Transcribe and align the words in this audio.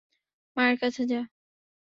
মায়ের 0.57 0.77
কাছে 0.81 1.01
যা। 1.05 1.21